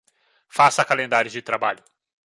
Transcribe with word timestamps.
Faça 0.49 0.83
calendários 0.83 1.31
de 1.31 1.43
trabalho. 1.43 1.83